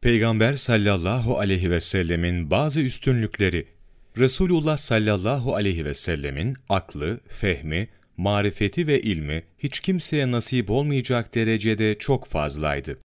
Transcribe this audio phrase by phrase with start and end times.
[0.00, 3.66] Peygamber sallallahu aleyhi ve sellemin bazı üstünlükleri
[4.18, 11.98] Resulullah sallallahu aleyhi ve sellemin aklı, fehmi, marifeti ve ilmi hiç kimseye nasip olmayacak derecede
[11.98, 12.98] çok fazlaydı.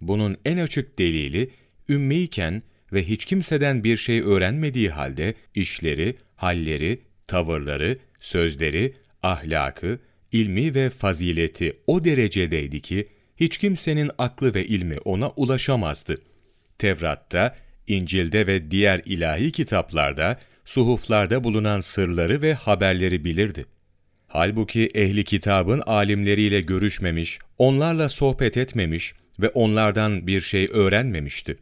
[0.00, 1.50] Bunun en açık delili,
[1.88, 2.62] ümmiyken
[2.92, 9.98] ve hiç kimseden bir şey öğrenmediği halde işleri, halleri, tavırları, sözleri, ahlakı,
[10.32, 16.18] ilmi ve fazileti o derecedeydi ki, hiç kimsenin aklı ve ilmi ona ulaşamazdı.
[16.82, 17.54] Tevrat'ta,
[17.86, 23.66] İncil'de ve diğer ilahi kitaplarda, suhuflarda bulunan sırları ve haberleri bilirdi.
[24.26, 31.56] Halbuki ehli kitabın alimleriyle görüşmemiş, onlarla sohbet etmemiş ve onlardan bir şey öğrenmemişti.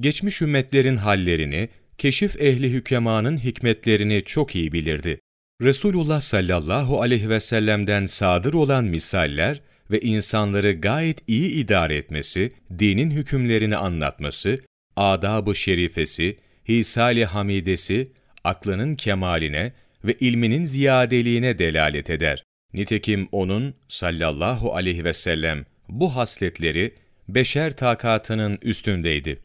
[0.00, 1.68] Geçmiş ümmetlerin hallerini,
[1.98, 5.20] keşif ehli hükemanın hikmetlerini çok iyi bilirdi.
[5.62, 9.60] Resulullah sallallahu aleyhi ve sellem'den sadır olan misaller
[9.92, 14.60] ve insanları gayet iyi idare etmesi, dinin hükümlerini anlatması,
[14.96, 16.38] adab-ı şerifesi,
[16.68, 18.12] hisali hamidesi,
[18.44, 19.72] aklının kemaline
[20.04, 22.42] ve ilminin ziyadeliğine delalet eder.
[22.74, 26.94] Nitekim onun sallallahu aleyhi ve sellem bu hasletleri
[27.28, 29.38] beşer takatının üstündeydi.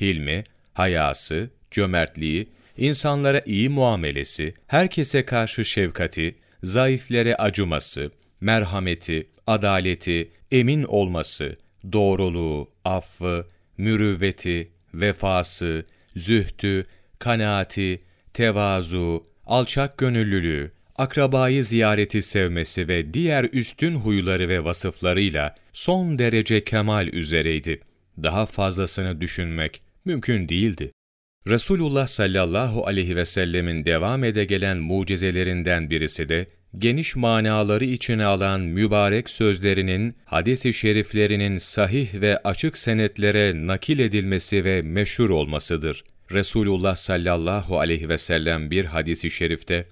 [0.00, 11.56] Hilmi, hayası, cömertliği, insanlara iyi muamelesi, herkese karşı şefkati, zayıflere acıması, merhameti, adaleti, emin olması,
[11.92, 13.46] doğruluğu, affı,
[13.78, 15.84] mürüvveti, vefası,
[16.16, 16.84] zühtü,
[17.18, 18.02] kanaati,
[18.34, 27.08] tevazu, alçak gönüllülüğü, akrabayı ziyareti sevmesi ve diğer üstün huyları ve vasıflarıyla son derece kemal
[27.08, 27.80] üzereydi.
[28.22, 30.92] Daha fazlasını düşünmek mümkün değildi.
[31.46, 36.46] Resulullah sallallahu aleyhi ve sellemin devam ede gelen mucizelerinden birisi de,
[36.78, 44.82] geniş manaları içine alan mübarek sözlerinin, hadis-i şeriflerinin sahih ve açık senetlere nakil edilmesi ve
[44.82, 46.04] meşhur olmasıdır.
[46.32, 49.86] Resulullah sallallahu aleyhi ve sellem bir hadisi şerifte,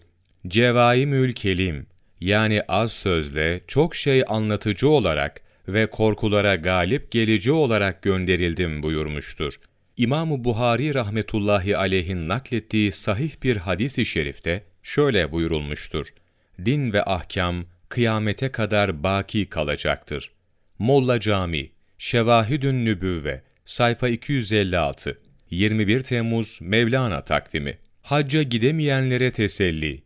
[0.46, 1.86] Cevaimül Kelim,
[2.20, 9.54] yani az sözle çok şey anlatıcı olarak ve korkulara galip gelici olarak gönderildim buyurmuştur.
[9.96, 16.06] İmam-ı Buhari rahmetullahi aleyhin naklettiği sahih bir hadis-i şerifte şöyle buyurulmuştur.
[16.64, 20.32] Din ve ahkam kıyamete kadar baki kalacaktır.
[20.78, 25.20] Molla Cami, Şevahidün Nübüvve, sayfa 256,
[25.50, 27.78] 21 Temmuz Mevlana takvimi.
[28.02, 30.03] Hacca gidemeyenlere teselli,